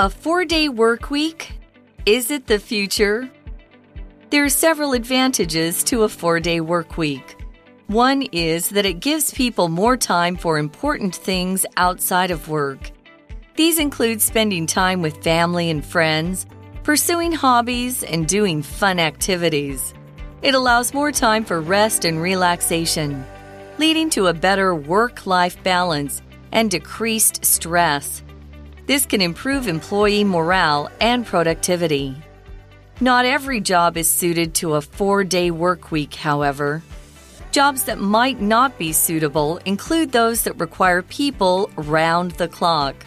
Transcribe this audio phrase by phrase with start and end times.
[0.00, 1.58] A four day work week?
[2.06, 3.28] Is it the future?
[4.30, 7.36] There are several advantages to a four day work week.
[7.88, 12.92] One is that it gives people more time for important things outside of work.
[13.56, 16.46] These include spending time with family and friends,
[16.84, 19.94] pursuing hobbies, and doing fun activities.
[20.42, 23.26] It allows more time for rest and relaxation,
[23.78, 26.22] leading to a better work life balance
[26.52, 28.22] and decreased stress.
[28.88, 32.16] This can improve employee morale and productivity.
[33.02, 36.82] Not every job is suited to a four day work week, however.
[37.52, 43.04] Jobs that might not be suitable include those that require people round the clock.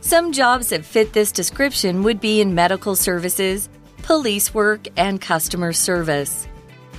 [0.00, 3.68] Some jobs that fit this description would be in medical services,
[4.02, 6.48] police work, and customer service.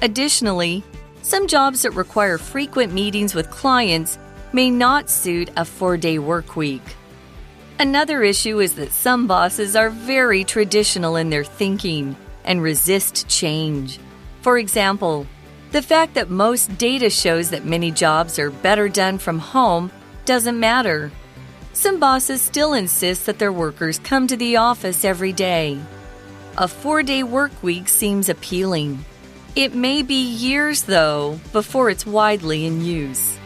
[0.02, 0.85] Additionally,
[1.21, 4.17] some jobs that require frequent meetings with clients
[4.53, 6.95] may not suit a four day work week.
[7.77, 14.00] Another issue is that some bosses are very traditional in their thinking and resist change.
[14.41, 15.27] For example,
[15.72, 19.91] the fact that most data shows that many jobs are better done from home
[20.23, 21.11] doesn't matter.
[21.73, 25.78] Some bosses still insist that their workers come to the office every day.
[26.57, 29.03] A four day work week seems appealing.
[29.57, 33.38] It may be years, though, before it's widely in use.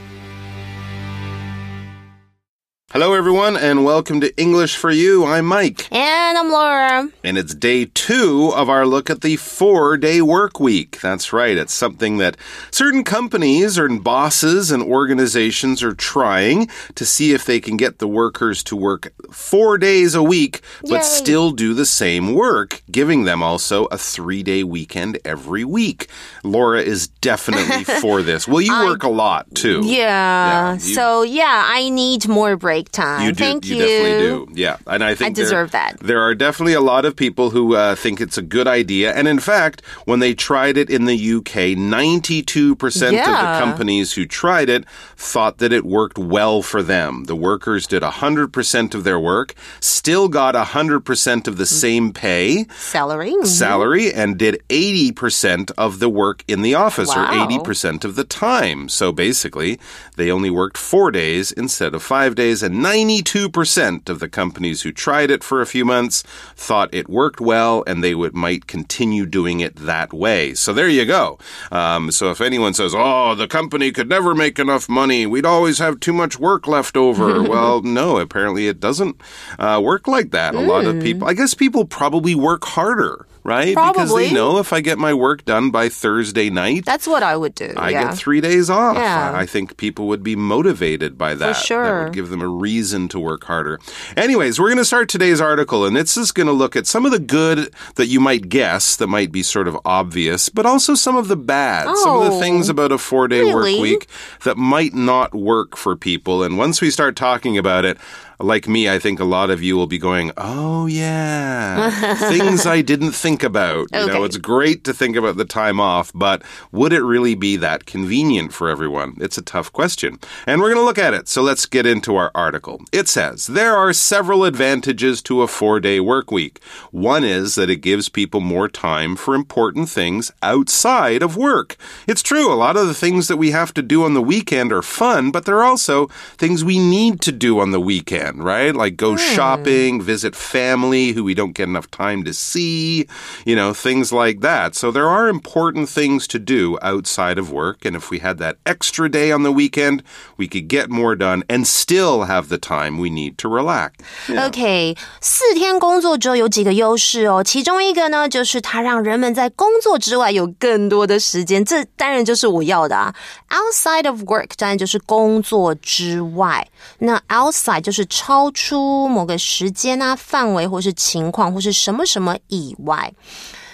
[2.99, 5.23] Hello, everyone, and welcome to English for You.
[5.25, 5.87] I'm Mike.
[5.89, 7.07] And I'm Laura.
[7.23, 10.99] And it's day two of our look at the four day work week.
[10.99, 11.55] That's right.
[11.55, 12.35] It's something that
[12.71, 18.07] certain companies or bosses and organizations are trying to see if they can get the
[18.07, 21.01] workers to work four days a week, but Yay.
[21.03, 26.07] still do the same work, giving them also a three day weekend every week.
[26.43, 28.45] Laura is definitely for this.
[28.45, 29.83] Well, you work a lot too.
[29.85, 30.73] Yeah.
[30.73, 32.57] you- so yeah, I need more
[32.91, 33.25] time.
[33.25, 33.43] You do.
[33.43, 33.75] Thank you.
[33.77, 34.19] you definitely
[34.55, 34.61] do.
[34.61, 35.99] Yeah, and I think there- deserve that.
[35.99, 39.27] There are definitely a lot of people who uh, think it's a good idea, and
[39.27, 44.25] in fact, when they tried it in the UK, ninety-two percent of the companies who
[44.25, 44.85] tried it
[45.15, 47.25] thought that it worked well for them.
[47.25, 52.11] The workers did hundred percent of their work, still got hundred percent of the same
[52.13, 52.65] pay.
[52.77, 53.31] Salary.
[53.33, 53.45] mhm.
[53.45, 58.89] Salary and did 80% of the work in the office or 80% of the time.
[58.89, 59.79] So basically,
[60.15, 64.91] they only worked four days instead of five days, and 92% of the companies who
[64.91, 66.23] tried it for a few months
[66.55, 70.53] thought it worked well and they would might continue doing it that way.
[70.53, 71.37] So there you go.
[71.71, 75.25] Um, so if anyone says, "Oh, the company could never make enough money.
[75.25, 79.21] We'd always have too much work left over," well, no, apparently it doesn't
[79.57, 80.55] uh, work like that.
[80.55, 83.25] A lot of people, I guess, people probably work harder.
[83.43, 83.75] Right?
[83.75, 87.35] Because they know if I get my work done by Thursday night, That's what I
[87.35, 87.73] would do.
[87.77, 88.03] I yeah.
[88.09, 88.95] get three days off.
[88.95, 89.31] Yeah.
[89.33, 91.39] I think people would be motivated by that.
[91.39, 92.03] That sure.
[92.05, 93.79] would give them a reason to work harder.
[94.17, 97.05] Anyways, we're going to start today's article, and this is going to look at some
[97.05, 100.93] of the good that you might guess that might be sort of obvious, but also
[100.93, 101.85] some of the bad.
[101.97, 104.07] Some of the Oh, things about a four day work week
[104.43, 106.43] that might not work for people.
[106.43, 107.97] And once we start talking about it,
[108.39, 112.81] like me, I think a lot of you will be going, Oh, yeah, things I
[112.81, 113.87] didn't think about.
[113.93, 116.41] You know, it's great to think about the time off, but
[116.71, 119.15] would it really be that convenient for everyone?
[119.19, 120.19] It's a tough question.
[120.45, 121.27] And we're going to look at it.
[121.27, 122.81] So let's get into our article.
[122.91, 126.61] It says there are several advantages to a four day work week.
[126.91, 131.75] One is that it gives people more time for important things outside of work.
[132.07, 134.71] It's true, a lot of the things that we have to do on the weekend
[134.71, 136.07] are fun, but there are also
[136.37, 138.74] things we need to do on the weekend, right?
[138.74, 143.06] Like go shopping, visit family who we don't get enough time to see,
[143.44, 144.74] you know, things like that.
[144.74, 147.84] So there are important things to do outside of work.
[147.84, 150.02] And if we had that extra day on the weekend,
[150.36, 153.92] we could get more done and still have the time we need to relax.
[154.28, 163.14] OK，四天工作周有几个优势哦，其中一个呢，就是它让人们在工作之外有更多的时间，这当然就是我要的啊。
[163.50, 166.66] Outside of work 当然就是工作之外，
[166.98, 173.13] 那 outside 就是 超出某个时间啊、范围或是情况或是什么什么以外。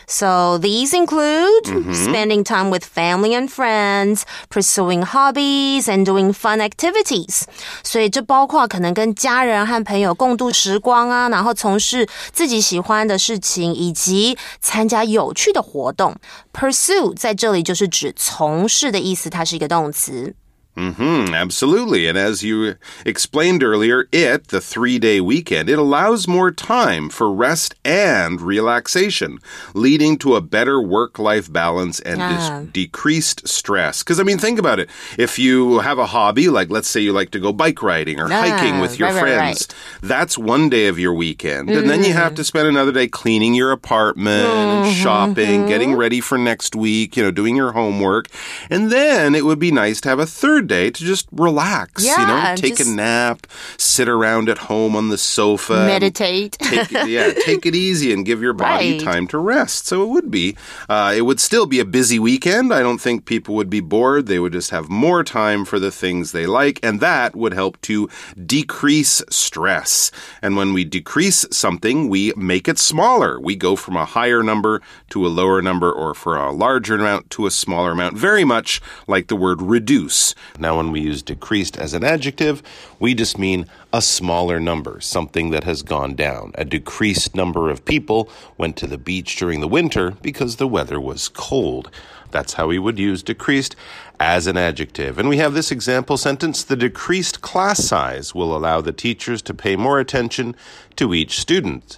[0.07, 4.21] So these include spending time with family and friends,
[4.51, 7.45] pursuing hobbies, and doing fun activities.
[7.81, 16.15] 所以这包括可能跟家人和朋友共度时光啊，然后从事自己喜欢的事情，以及参加有趣的活动。
[16.53, 20.36] Pursue 在这里就是指从事的意思，它是一个动词。
[20.75, 22.07] Mm-hmm, absolutely.
[22.07, 22.75] And as you
[23.06, 29.39] explained earlier, it, the three day weekend, it allows more time for rest and relaxation,
[29.74, 32.62] leading to a better work life balance and Ah.
[32.74, 34.04] decreased stress.
[34.04, 34.89] Because, I mean, think about it.
[35.18, 38.27] If you have a hobby, like let's say you like to go bike riding or
[38.27, 39.68] hiking with your right, right, friends,
[40.01, 41.69] that's one day of your weekend.
[41.69, 42.36] And then you have Mm-hmm.
[42.36, 45.68] to spend another day cleaning your apartment and shopping, Mm-hmm.
[45.68, 48.27] getting ready for next week, you know, doing your homework.
[48.69, 52.27] And then it would be nice to have a third day to just relax, you
[52.27, 53.47] know, take a nap,
[53.77, 55.85] sit around at home on the sofa.
[55.85, 56.57] Meditate.
[56.59, 59.01] Take it, yeah, take it easy and give your body Right.
[59.01, 59.85] time to rest.
[59.88, 60.57] So it would be,
[60.89, 62.73] uh, it would still be a busy weekend.
[62.73, 64.25] I don't think people would be bored.
[64.27, 67.79] They would just have more time for the things they like, and that would help
[67.81, 68.09] to
[68.45, 70.12] decrease stress.
[70.41, 73.39] And when we decrease something, we make it smaller.
[73.39, 77.29] We go from a higher number to a lower number, or for a larger amount
[77.31, 78.17] to a smaller amount.
[78.17, 80.33] Very much like the word reduce.
[80.59, 82.63] Now, when we use decreased as an adjective,
[82.99, 86.51] we just mean a smaller number, something that has gone down.
[86.55, 90.99] A decreased number of people went to the beach during the winter because the weather
[90.99, 91.89] was cold.
[92.31, 93.75] That's how we would use decreased
[94.19, 95.17] as an adjective.
[95.17, 99.53] And we have this example sentence The decreased class size will allow the teachers to
[99.53, 100.55] pay more attention
[100.97, 101.97] to each student.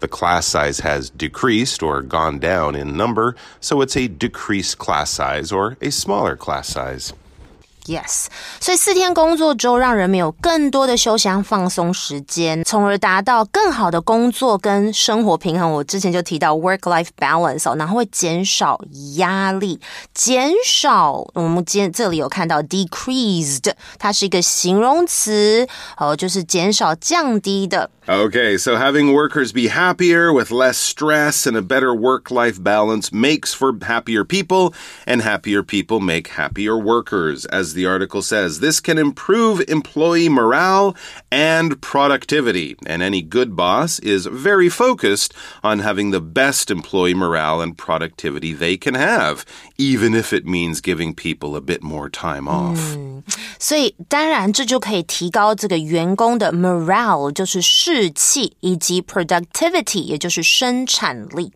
[0.00, 5.10] The class size has decreased or gone down in number, so it's a decreased class
[5.10, 7.12] size or a smaller class size.
[7.86, 8.26] Yes，
[8.60, 15.70] 所以四天工作周让人们有更多的休闲放松时间，从而达到更好的工作跟生活平衡。
[15.70, 18.80] 我之前就提到 work-life balance 哦，然后会减少
[19.18, 19.80] 压力，
[20.12, 27.88] 减少我们今天这里有看到 decreased，它是一个形容词，哦，就是减少、降低的。
[28.09, 33.53] Okay, so having workers be happier with less stress and a better work life balance makes
[33.53, 34.73] for happier people,
[35.05, 37.45] and happier people make happier workers.
[37.45, 40.95] As the article says, this can improve employee morale
[41.31, 42.75] and productivity.
[42.85, 45.33] And any good boss is very focused
[45.63, 49.45] on having the best employee morale and productivity they can have,
[49.77, 52.97] even if it means giving people a bit more time off.
[53.59, 61.53] 所以当然这就可以提高这个员工的 morale，就是士 气，以及 productivity，也就是生产力。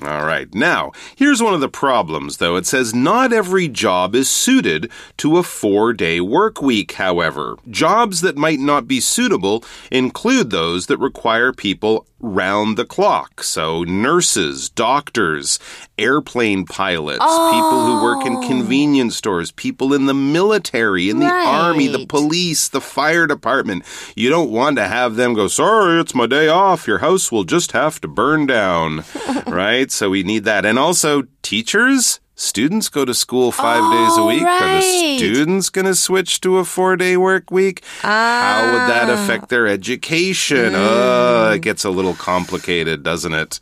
[0.00, 0.48] All right.
[0.52, 2.56] Now, here's one of the problems, though.
[2.56, 7.56] It says not every job is suited to a four day work week, however.
[7.70, 9.62] Jobs that might not be suitable
[9.92, 13.43] include those that require people round the clock.
[13.43, 15.59] So, nurses, doctors,
[15.97, 18.47] airplane pilots, people who work in oh.
[18.47, 23.83] convenience stores, people in the military, in the army, the police, the fire department.
[24.15, 26.87] You don't want to have them go, sorry, it's my day off.
[26.87, 29.03] Your house will just have to burn down.
[29.47, 29.91] right?
[29.91, 30.65] So we need that.
[30.65, 32.19] And also, teachers.
[32.39, 34.43] Students go to school five days a Oh, week.
[34.43, 37.81] Are the students going to switch to a four day work week?
[38.03, 39.13] How would that Ah.
[39.23, 40.73] affect their education?
[40.73, 41.49] Mm.
[41.49, 43.59] Uh, it gets a little complicated, doesn't it?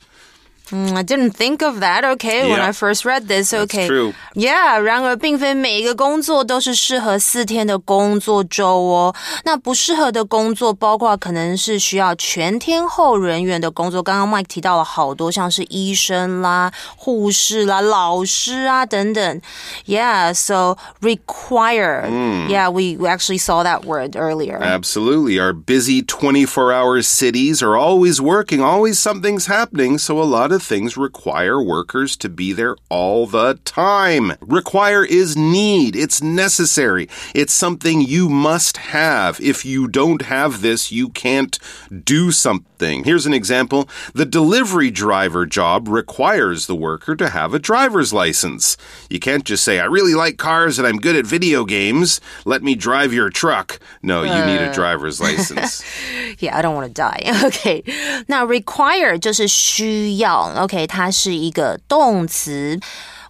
[0.73, 2.05] Mm, I didn't think of that.
[2.05, 2.69] Okay, when Yeah.
[2.69, 3.53] I first read this.
[3.53, 4.15] Okay, true.
[4.35, 4.79] Yeah.
[4.79, 9.13] 然而，并非每一个工作都是适合四天的工作周哦。
[9.45, 14.01] 那不适合的工作，包括可能是需要全天候人员的工作。
[14.01, 19.41] 刚刚 Mike 提到了好多，像是医生啦、护士啦、老师啊等等。
[19.87, 22.09] Yeah, so require.
[22.49, 24.61] Yeah, we we actually saw that word earlier.
[24.63, 25.41] Absolutely.
[25.41, 30.54] Our busy 24 hour cities are always working, always something's happening, so a lot of
[30.60, 34.34] things require workers to be there all the time.
[34.42, 39.40] Require is need, it's necessary, it's something you must have.
[39.42, 41.58] If you don't have this, you can't
[42.04, 47.59] do something Here's an example the delivery driver job requires the worker to have a
[47.59, 48.77] driver's license.
[49.11, 52.21] You can't just say, I really like cars and I'm good at video games.
[52.47, 53.79] Let me drive your truck.
[54.03, 55.83] No, you need a driver's license.
[56.39, 57.21] Yeah, I don't want to die.
[57.45, 57.85] OK，
[58.29, 62.81] 那 require 就是需要，OK，它是一个动词。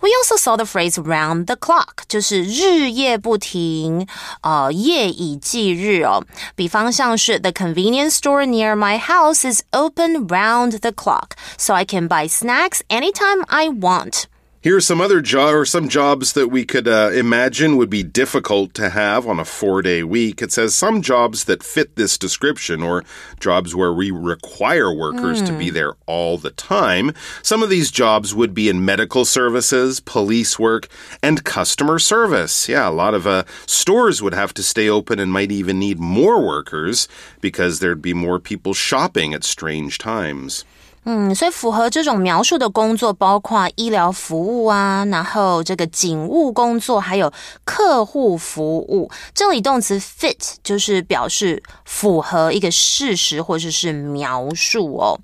[0.05, 4.07] We also saw the phrase round the clock，就是日夜不停，
[4.43, 6.25] 呃，夜以继日哦。
[6.55, 12.29] 比方像是 The convenience store near my house is open round the clock, so I can buy
[12.29, 14.25] snacks anytime I want.
[14.66, 18.02] Here are some other jobs or some jobs that we could uh, imagine would be
[18.02, 20.42] difficult to have on a four day week.
[20.42, 23.04] It says some jobs that fit this description or
[23.40, 27.12] jobs where we require workers to be there all the time.
[27.44, 30.88] Some of these jobs would be in medical services, police work,
[31.22, 32.68] and customer service.
[32.68, 36.00] Yeah, a lot of uh, stores would have to stay open and might even need
[36.00, 37.08] more workers
[37.40, 40.66] because there'd be more people shopping at strange times.
[41.08, 47.32] 嗯，所以符合这种描述的工作包括医疗服务啊，然后这个警务工作，还有
[47.64, 49.10] 客户服务。
[49.34, 55.20] 这里动词 fit 就是表示符合一个事实或者是描述哦。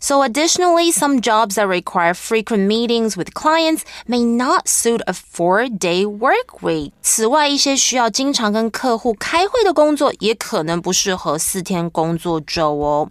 [0.00, 6.06] So, additionally, some jobs that require frequent meetings with clients may not suit a four-day
[6.06, 6.90] work week.
[7.02, 13.08] 此外，一些需要经常跟客户开会的工作也可能不适合四天工作周哦。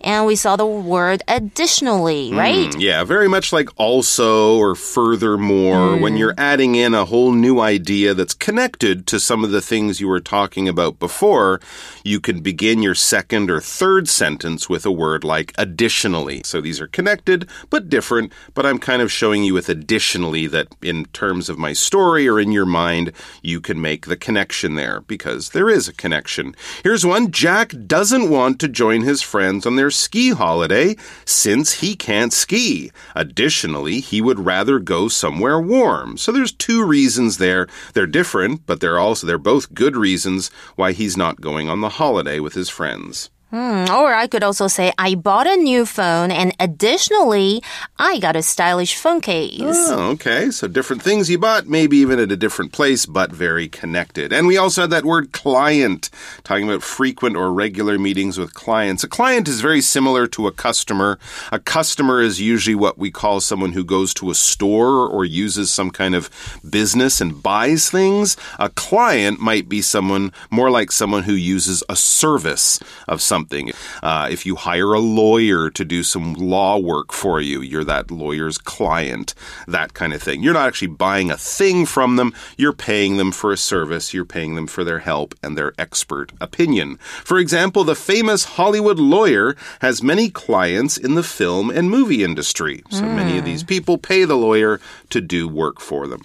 [0.00, 2.72] And we saw the word additionally, right?
[2.72, 5.96] Mm, yeah, very much like also or furthermore.
[5.96, 10.00] When you're adding in a whole new idea that's connected to some of the things
[10.00, 11.60] you were talking about before,
[12.02, 16.25] you can begin your second or third sentence with a word like additionally.
[16.43, 20.67] So these are connected but different, but I'm kind of showing you with additionally that
[20.81, 25.01] in terms of my story or in your mind, you can make the connection there
[25.01, 26.55] because there is a connection.
[26.83, 31.95] Here's one Jack doesn't want to join his friends on their ski holiday since he
[31.95, 32.91] can't ski.
[33.15, 36.17] Additionally, he would rather go somewhere warm.
[36.17, 37.67] So there's two reasons there.
[37.93, 41.89] They're different, but they're also they're both good reasons why he's not going on the
[41.89, 43.29] holiday with his friends.
[43.49, 47.63] Hmm, or I could also say, I bought a new phone and additionally,
[47.97, 49.61] I got a stylish phone case.
[49.61, 50.51] Oh, okay.
[50.51, 54.33] So different things you bought, maybe even at a different place, but very connected.
[54.33, 56.09] And we also had that word client,
[56.43, 59.05] talking about frequent or regular meetings with clients.
[59.05, 61.17] A client is very similar to a customer.
[61.49, 65.71] A customer is usually what we call someone who goes to a store or uses
[65.71, 66.29] some kind of
[66.69, 68.35] business and buys things.
[68.59, 73.71] A client might be someone more like someone who uses a service of some something.
[74.01, 78.09] Uh, if you hire a lawyer to do some law work for you, you're that
[78.09, 79.35] lawyer's client,
[79.67, 80.41] that kind of thing.
[80.41, 84.25] You're not actually buying a thing from them, you're paying them for a service, you're
[84.25, 86.97] paying them for their help and their expert opinion.
[87.23, 92.81] For example, the famous Hollywood lawyer has many clients in the film and movie industry.
[92.89, 93.15] So mm.
[93.15, 94.79] many of these people pay the lawyer
[95.11, 96.21] to do work for them.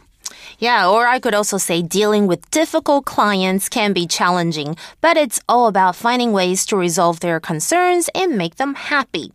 [0.62, 5.40] Yeah, or I could also say dealing with difficult clients can be challenging, but it's
[5.48, 9.32] all about finding ways to resolve their concerns and make them happy.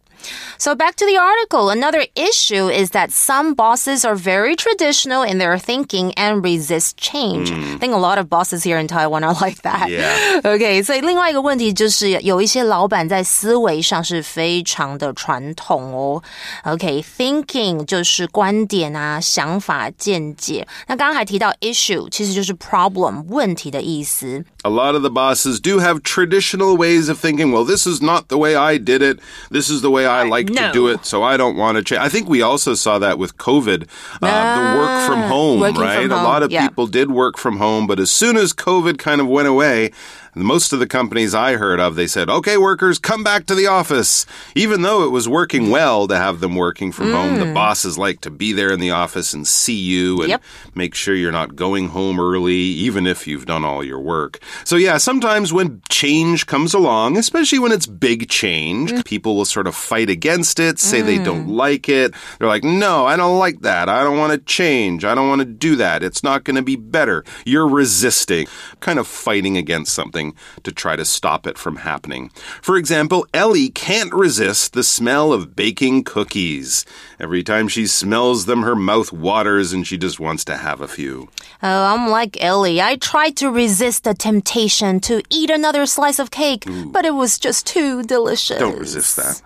[0.56, 1.68] So back to the article.
[1.68, 7.50] Another issue is that some bosses are very traditional in their thinking and resist change.
[7.50, 7.74] Mm.
[7.74, 9.90] I think a lot of bosses here in Taiwan are like that.
[9.90, 10.40] Yeah.
[10.44, 10.80] Okay.
[10.84, 16.22] 所以另外一个问题就是有一些老板在思维上是非常的传统哦。
[16.62, 20.64] OK，thinking、okay, 就是观点啊、想法、见解。
[20.86, 24.44] 那刚刚还提到 issue，其实就是 problem 问题的意思。
[24.62, 27.50] A lot of the bosses do have traditional ways of thinking.
[27.50, 29.18] Well, this is not the way I did it.
[29.50, 30.67] This is the way I like no.
[30.67, 31.99] to do it, so I don't want to change.
[31.99, 33.87] I think we also saw that with COVID,
[34.21, 35.73] uh, the work from ah, home, right?
[35.75, 36.11] From home.
[36.11, 36.67] A lot of yeah.
[36.67, 39.91] people did work from home, but as soon as COVID kind of went away,
[40.37, 43.67] most of the companies I heard of, they said, okay, workers, come back to the
[43.67, 44.25] office.
[44.55, 47.13] Even though it was working well to have them working from mm.
[47.13, 47.53] home, the mm.
[47.53, 50.43] bosses like to be there in the office and see you and yep.
[50.75, 54.39] make sure you're not going home early, even if you've done all your work.
[54.63, 59.05] So, yeah, sometimes when change comes along, especially when it's big change, mm.
[59.05, 61.05] people will sort of fight against it, say mm.
[61.05, 61.55] they don't mm.
[61.55, 62.13] like it.
[62.39, 63.89] They're like, no, I don't like that.
[63.89, 65.05] I don't want to change.
[65.05, 66.03] I don't want to do that.
[66.03, 67.23] It's not going to be better.
[67.45, 68.47] You're resisting,
[68.79, 70.26] kind of fighting against something
[70.63, 72.29] to try to stop it from happening.
[72.61, 76.85] For example, Ellie can't resist the smell of baking cookies.
[77.19, 80.87] Every time she smells them, her mouth waters and she just wants to have a
[80.87, 81.29] few.
[81.63, 82.81] Oh, I'm like Ellie.
[82.81, 86.91] I tried to resist the temptation to eat another slice of cake, Ooh.
[86.91, 88.59] but it was just too delicious.
[88.59, 89.41] Don't resist that.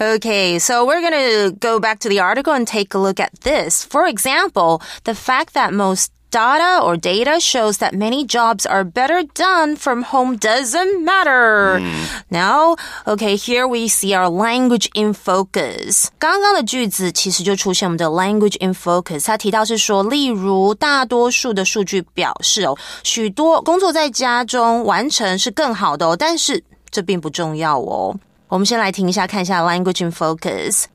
[0.00, 3.40] Okay, so we're going to go back to the article and take a look at
[3.40, 3.84] this.
[3.84, 9.23] For example, the fact that most data or data shows that many jobs are better
[9.33, 11.79] done from home doesn't matter.
[11.79, 12.23] Mm.
[12.29, 12.75] Now,
[13.07, 16.09] okay, here we see our language in focus.
[16.19, 19.25] 刚刚的句子其实就出现我们的 language in focus。
[19.25, 28.15] 它提到是说，例如大多数的数据表示哦，许多工作在家中完成是更好的哦，但是这并不重要哦。
[28.49, 30.85] 我们先来听一下，看一下 language in focus。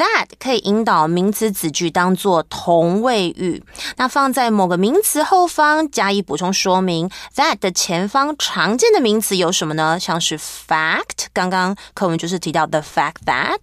[0.00, 3.62] That 可以引导名词子句当做同位语，
[3.98, 7.10] 那放在某个名词后方加以补充说明。
[7.36, 10.00] that 的前方常见的名词有什么呢？
[10.00, 13.58] 像是 fact，刚刚课文就是提到 the fact that，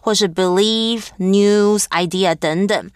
[0.00, 2.90] 或是 believe、news、idea 等等，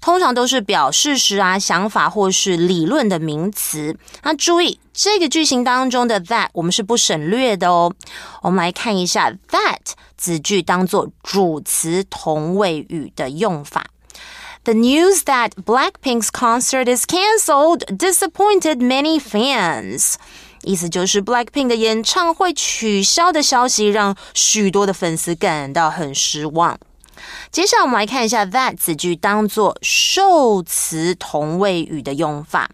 [0.00, 3.96] 通常都是表事实啊、想法或是理论的名词。
[4.22, 4.78] 那注意。
[4.94, 7.92] 这个句型当中的 that 我们是不省略的哦。
[8.42, 9.78] 我们来看一下 that
[10.16, 13.86] 子句当做主词同位语的用法。
[14.64, 20.14] The news that Blackpink's concert is cancelled disappointed many fans.
[20.62, 26.78] 意思就是 Blackpink 的演唱会取消的消息让许多的粉丝感到很失望。
[27.50, 32.70] 接下来我们来看一下 that 子句当做受词同位语的用法。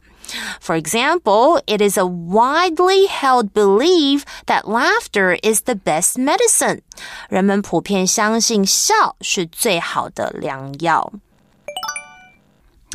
[0.60, 6.82] For example, it is a widely held belief that laughter is the best medicine.
[7.30, 11.12] 人们普遍相信笑是最好的良药。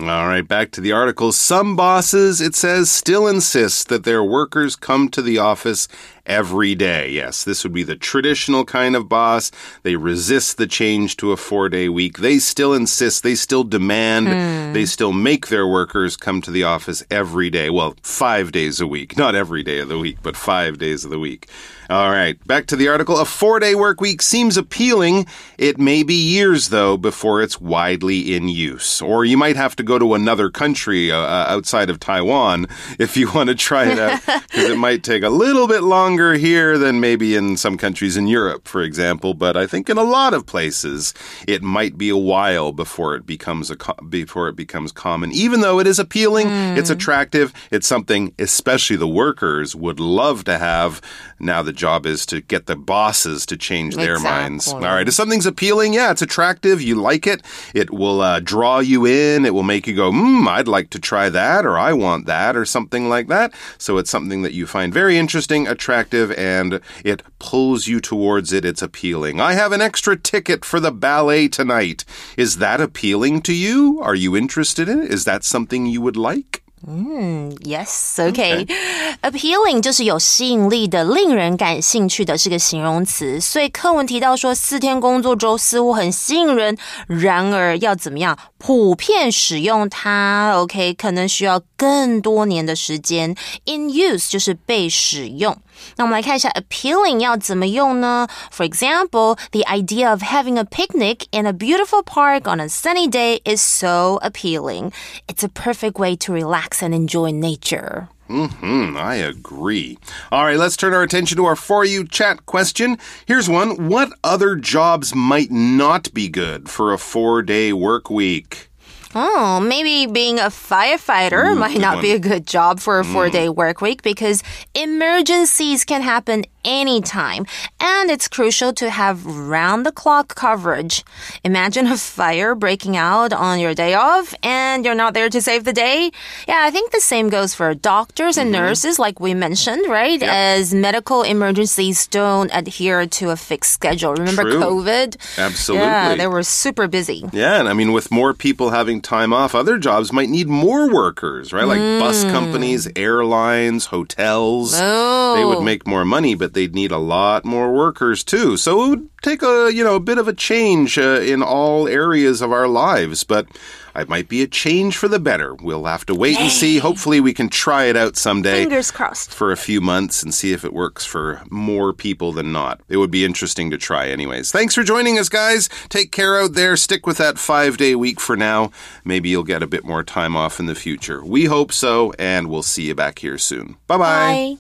[0.01, 1.33] All right, back to the article.
[1.33, 5.89] Some bosses, it says, still insist that their workers come to the office
[6.26, 7.10] every day.
[7.10, 9.52] Yes, this would be the traditional kind of boss.
[9.84, 12.20] They resist the change to a four day week.
[12.20, 14.74] They still insist, they still demand, mm.
[14.74, 17.70] they still make their workers come to the office every day.
[17.70, 19.18] Well, five days a week.
[19.18, 21.50] Not every day of the week, but five days of the week.
[21.90, 23.20] All right, back to the article.
[23.20, 25.28] A four day work week seems appealing.
[25.58, 29.02] It may be years, though, before it's widely in use.
[29.02, 32.68] Or you might have to go to another country uh, uh outside of Taiwan
[33.00, 36.13] if you want to try it out, because it might take a little bit longer
[36.34, 39.34] here than maybe in some countries in Europe, for example.
[39.34, 41.14] But I think in a lot of places,
[41.48, 45.32] it might be a while before it becomes a before it becomes common.
[45.32, 46.78] Even though it is appealing, mm.
[46.78, 51.02] it's attractive, it's something especially the workers would love to have.
[51.40, 54.50] Now the job is to get the bosses to change their exactly.
[54.50, 54.68] minds.
[54.74, 55.08] All right.
[55.08, 57.42] If something's appealing, yeah, it's attractive, you like it,
[57.74, 61.00] it will uh, draw you in, it will make you go, hmm, I'd like to
[61.00, 63.54] try that, or I want that, or something like that.
[63.78, 68.65] So it's something that you find very interesting, attractive, and it pulls you towards it.
[68.65, 69.41] It's appealing.
[69.41, 72.05] I have an extra ticket for the ballet tonight.
[72.37, 74.01] Is that appealing to you?
[74.03, 75.13] Are you interested in it?
[75.13, 76.63] Is that something you would like?
[76.87, 83.41] 嗯，Yes，OK，appealing 就是有吸引力的、令人感兴趣的，是个形容词。
[83.41, 86.79] 所以课文提到说，四天工作周似乎很吸引人，
[87.09, 90.53] 然而要怎么样普遍使用它？
[90.55, 93.35] OK，可能需要更多年的时间。
[93.65, 95.61] In use 就是被使用。
[95.97, 98.27] 那我们来看一下 appealing 要怎么用呢？
[98.51, 103.41] For example, the idea of having a picnic in a beautiful park on a sunny day
[103.45, 104.93] is so appealing.
[105.27, 108.09] It's a perfect way to relax and enjoy nature.
[108.29, 109.97] Hmm, I agree.
[110.31, 112.99] All right, let's turn our attention to our For You chat question.
[113.25, 118.69] Here's one What other jobs might not be good for a four day work week?
[119.16, 122.02] Oh, maybe being a firefighter Ooh, might not one.
[122.02, 123.56] be a good job for a four day mm.
[123.56, 124.44] work week because
[124.74, 127.46] emergencies can happen anytime.
[127.80, 131.04] And it's crucial to have round the clock coverage.
[131.44, 135.64] Imagine a fire breaking out on your day off and you're not there to save
[135.64, 136.12] the day.
[136.48, 138.64] Yeah, I think the same goes for doctors and mm-hmm.
[138.64, 140.20] nurses, like we mentioned, right?
[140.20, 140.30] Yep.
[140.30, 144.14] As medical emergencies don't adhere to a fixed schedule.
[144.14, 144.62] Remember True.
[144.62, 145.18] COVID?
[145.38, 145.88] Absolutely.
[145.88, 147.26] Yeah, they were super busy.
[147.34, 150.92] Yeah, and I mean, with more people having time off, other jobs might need more
[150.92, 151.68] workers, right?
[151.68, 152.00] Like mm.
[152.00, 154.74] bus companies, airlines, hotels.
[154.76, 155.36] Oh.
[155.36, 158.58] They would make more money, but they'd need a lot more workers too.
[158.58, 161.88] So it would take a, you know, a bit of a change uh, in all
[161.88, 163.48] areas of our lives, but
[163.96, 165.54] it might be a change for the better.
[165.56, 166.44] We'll have to wait Yay.
[166.44, 166.78] and see.
[166.80, 168.64] Hopefully, we can try it out someday.
[168.64, 169.34] Fingers crossed.
[169.34, 172.82] For a few months and see if it works for more people than not.
[172.90, 174.52] It would be interesting to try, anyways.
[174.52, 175.70] Thanks for joining us, guys.
[175.90, 176.76] Take care out there.
[176.76, 178.72] Stick with that five day week for now.
[179.06, 181.24] Maybe you'll get a bit more time off in the future.
[181.24, 183.78] We hope so, and we'll see you back here soon.
[183.88, 183.98] Bye-bye.
[183.98, 184.58] bye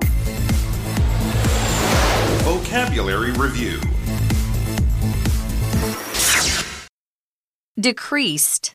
[0.00, 0.06] bye
[2.42, 3.80] Vocabulary Review
[7.78, 8.72] Decreased.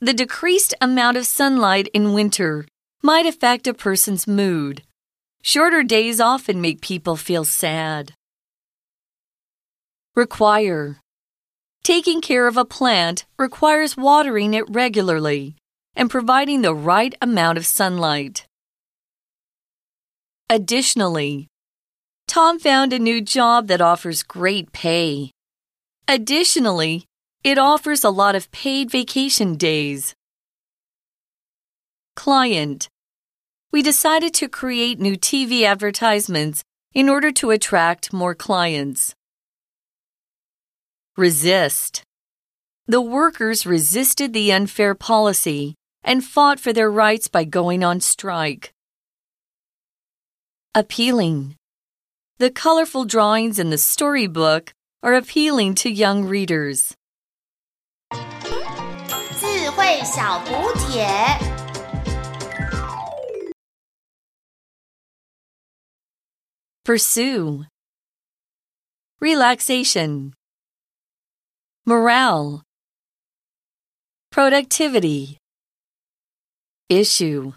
[0.00, 2.66] The decreased amount of sunlight in winter
[3.02, 4.84] might affect a person's mood.
[5.42, 8.12] Shorter days often make people feel sad.
[10.14, 11.00] Require.
[11.82, 15.56] Taking care of a plant requires watering it regularly
[15.96, 18.46] and providing the right amount of sunlight.
[20.48, 21.48] Additionally,
[22.28, 25.32] Tom found a new job that offers great pay.
[26.06, 27.04] Additionally,
[27.44, 30.14] it offers a lot of paid vacation days.
[32.14, 32.88] Client
[33.72, 36.62] We decided to create new TV advertisements
[36.94, 39.14] in order to attract more clients.
[41.16, 42.02] Resist
[42.86, 45.74] The workers resisted the unfair policy
[46.04, 48.72] and fought for their rights by going on strike.
[50.74, 51.56] Appealing
[52.38, 56.96] the colorful drawings in the storybook are appealing to young readers.
[66.84, 67.66] Pursue.
[69.20, 70.34] Relaxation.
[71.86, 72.62] Morale.
[74.30, 75.38] Productivity.
[76.88, 77.52] Issue